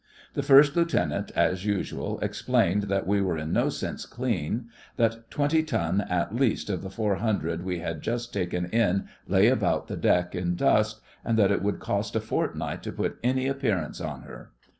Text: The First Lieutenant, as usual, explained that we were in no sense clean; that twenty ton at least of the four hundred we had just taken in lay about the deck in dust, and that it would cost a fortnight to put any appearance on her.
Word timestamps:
The 0.33 0.41
First 0.41 0.75
Lieutenant, 0.75 1.31
as 1.35 1.63
usual, 1.63 2.19
explained 2.21 2.85
that 2.85 3.05
we 3.05 3.21
were 3.21 3.37
in 3.37 3.53
no 3.53 3.69
sense 3.69 4.07
clean; 4.07 4.67
that 4.97 5.29
twenty 5.29 5.61
ton 5.61 6.01
at 6.09 6.33
least 6.35 6.71
of 6.71 6.81
the 6.81 6.89
four 6.89 7.17
hundred 7.17 7.63
we 7.63 7.81
had 7.81 8.01
just 8.01 8.33
taken 8.33 8.65
in 8.71 9.07
lay 9.27 9.47
about 9.47 9.89
the 9.89 9.97
deck 9.97 10.33
in 10.33 10.55
dust, 10.55 11.01
and 11.23 11.37
that 11.37 11.51
it 11.51 11.61
would 11.61 11.79
cost 11.79 12.15
a 12.15 12.19
fortnight 12.19 12.81
to 12.81 12.91
put 12.91 13.19
any 13.23 13.45
appearance 13.45 14.01
on 14.01 14.23
her. 14.23 14.53